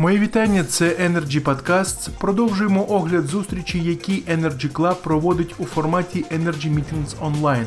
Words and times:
Мої 0.00 0.18
вітання. 0.18 0.64
Це 0.64 0.84
Energy 0.84 1.40
Podcasts. 1.42 2.08
Продовжуємо 2.18 2.86
огляд 2.90 3.26
зустрічі, 3.26 3.78
які 3.78 4.12
Energy 4.12 4.72
Club 4.72 4.94
проводить 4.94 5.54
у 5.58 5.64
форматі 5.64 6.24
Energy 6.32 6.74
Meetings 6.74 7.14
Online. 7.22 7.66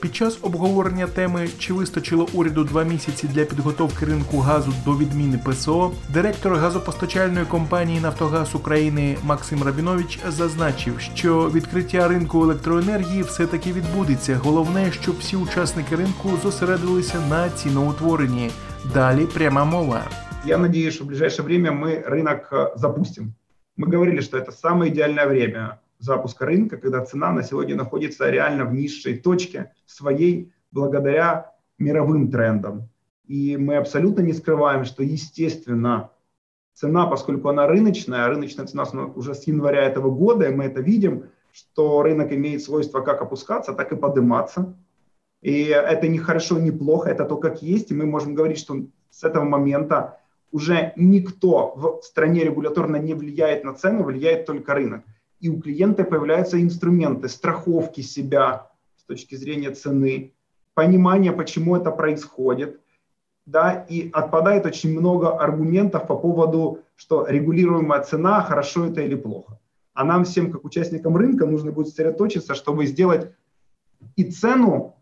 Під 0.00 0.16
час 0.16 0.38
обговорення 0.42 1.06
теми, 1.06 1.48
чи 1.58 1.72
вистачило 1.72 2.28
уряду 2.32 2.64
два 2.64 2.82
місяці 2.82 3.28
для 3.34 3.44
підготовки 3.44 4.06
ринку 4.06 4.38
газу 4.38 4.72
до 4.84 4.96
відміни 4.96 5.38
ПСО, 5.38 5.90
директор 6.12 6.54
газопостачальної 6.54 7.46
компанії 7.46 8.00
Нафтогаз 8.00 8.54
України 8.54 9.16
Максим 9.24 9.62
Рабінович 9.62 10.18
зазначив, 10.28 11.00
що 11.14 11.50
відкриття 11.54 12.08
ринку 12.08 12.42
електроенергії 12.42 13.22
все-таки 13.22 13.72
відбудеться. 13.72 14.40
Головне, 14.44 14.92
щоб 14.92 15.18
всі 15.18 15.36
учасники 15.36 15.96
ринку 15.96 16.30
зосередилися 16.42 17.20
на 17.30 17.50
ціноутворенні. 17.50 18.50
Далі 18.94 19.26
пряма 19.26 19.64
мова. 19.64 20.04
Я 20.44 20.56
надеюсь, 20.56 20.94
что 20.94 21.04
в 21.04 21.08
ближайшее 21.08 21.44
время 21.44 21.72
мы 21.72 22.02
рынок 22.04 22.48
э, 22.52 22.70
запустим. 22.76 23.34
Мы 23.76 23.88
говорили, 23.88 24.20
что 24.20 24.38
это 24.38 24.52
самое 24.52 24.92
идеальное 24.92 25.26
время 25.26 25.80
запуска 25.98 26.46
рынка, 26.46 26.76
когда 26.76 27.04
цена 27.04 27.32
на 27.32 27.42
сегодня 27.42 27.74
находится 27.74 28.30
реально 28.30 28.64
в 28.64 28.72
низшей 28.72 29.18
точке 29.18 29.72
своей 29.84 30.52
благодаря 30.70 31.52
мировым 31.78 32.30
трендам. 32.30 32.88
И 33.26 33.56
мы 33.56 33.76
абсолютно 33.76 34.20
не 34.20 34.32
скрываем, 34.32 34.84
что, 34.84 35.02
естественно, 35.02 36.10
цена, 36.72 37.06
поскольку 37.06 37.48
она 37.48 37.66
рыночная, 37.66 38.24
а 38.24 38.28
рыночная 38.28 38.66
цена 38.66 38.84
уже 39.16 39.34
с 39.34 39.46
января 39.46 39.82
этого 39.82 40.10
года, 40.10 40.48
и 40.48 40.54
мы 40.54 40.64
это 40.64 40.80
видим, 40.80 41.24
что 41.52 42.02
рынок 42.02 42.32
имеет 42.32 42.62
свойство 42.62 43.00
как 43.00 43.20
опускаться, 43.20 43.72
так 43.72 43.92
и 43.92 43.96
подниматься. 43.96 44.76
И 45.42 45.64
это 45.64 46.08
не 46.08 46.18
хорошо, 46.18 46.58
не 46.58 46.70
плохо, 46.70 47.10
это 47.10 47.24
то, 47.24 47.36
как 47.36 47.60
есть. 47.60 47.90
И 47.90 47.94
мы 47.94 48.06
можем 48.06 48.34
говорить, 48.34 48.58
что 48.58 48.86
с 49.10 49.24
этого 49.24 49.44
момента 49.44 50.20
уже 50.50 50.92
никто 50.96 51.72
в 51.76 52.02
стране 52.02 52.44
регуляторно 52.44 52.96
не 52.96 53.14
влияет 53.14 53.64
на 53.64 53.74
цену, 53.74 54.04
влияет 54.04 54.46
только 54.46 54.74
рынок. 54.74 55.04
И 55.40 55.48
у 55.48 55.60
клиента 55.60 56.04
появляются 56.04 56.60
инструменты 56.60 57.28
страховки 57.28 58.00
себя 58.00 58.70
с 58.96 59.04
точки 59.04 59.34
зрения 59.34 59.70
цены, 59.70 60.32
понимание, 60.74 61.32
почему 61.32 61.76
это 61.76 61.90
происходит, 61.90 62.80
да, 63.46 63.86
и 63.88 64.10
отпадает 64.12 64.66
очень 64.66 64.98
много 64.98 65.36
аргументов 65.36 66.06
по 66.06 66.16
поводу, 66.16 66.80
что 66.96 67.26
регулируемая 67.26 68.02
цена, 68.02 68.42
хорошо 68.42 68.86
это 68.86 69.00
или 69.00 69.14
плохо. 69.14 69.58
А 69.94 70.04
нам 70.04 70.24
всем, 70.24 70.52
как 70.52 70.64
участникам 70.64 71.16
рынка, 71.16 71.46
нужно 71.46 71.72
будет 71.72 71.88
сосредоточиться, 71.88 72.54
чтобы 72.54 72.86
сделать 72.86 73.32
и 74.16 74.24
цену 74.24 74.97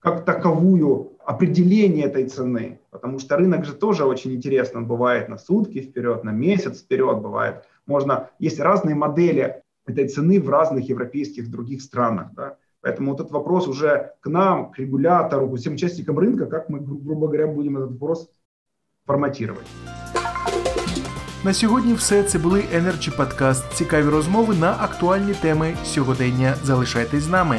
как 0.00 0.24
таковую, 0.24 1.12
определение 1.24 2.06
этой 2.06 2.28
цены, 2.28 2.78
потому 2.90 3.18
что 3.18 3.36
рынок 3.36 3.64
же 3.64 3.74
тоже 3.74 4.04
очень 4.04 4.32
интересно, 4.32 4.78
он 4.78 4.86
бывает 4.86 5.28
на 5.28 5.38
сутки 5.38 5.80
вперед, 5.80 6.22
на 6.22 6.30
месяц 6.30 6.80
вперед 6.82 7.18
бывает. 7.18 7.64
Можно, 7.86 8.30
есть 8.38 8.60
разные 8.60 8.94
модели 8.94 9.62
этой 9.86 10.08
цены 10.08 10.40
в 10.40 10.48
разных 10.48 10.88
европейских 10.88 11.50
других 11.50 11.82
странах. 11.82 12.28
Да? 12.34 12.56
Поэтому 12.80 13.10
вот 13.10 13.20
этот 13.20 13.32
вопрос 13.32 13.66
уже 13.66 14.12
к 14.20 14.28
нам, 14.28 14.70
к 14.70 14.78
регулятору, 14.78 15.50
к 15.50 15.56
всем 15.56 15.74
участникам 15.74 16.18
рынка, 16.18 16.46
как 16.46 16.68
мы, 16.68 16.78
грубо 16.78 17.26
говоря, 17.26 17.48
будем 17.48 17.76
этот 17.76 17.90
вопрос 17.92 18.30
форматировать. 19.04 19.66
На 21.44 21.52
сьогодні 21.52 21.94
все 21.94 22.22
це 22.22 22.38
були 22.38 22.60
Energy 22.60 23.16
Podcast. 23.16 23.72
Цікаві 23.74 24.08
розмови 24.08 24.54
на 24.54 24.70
актуальні 24.70 25.34
теми 25.34 25.74
сьогодення. 25.84 26.54
Залишайтесь 26.64 27.22
з 27.22 27.28
нами. 27.28 27.58